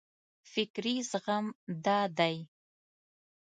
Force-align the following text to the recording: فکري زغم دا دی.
فکري 0.51 0.95
زغم 1.11 1.45
دا 1.85 1.99
دی. 2.17 2.35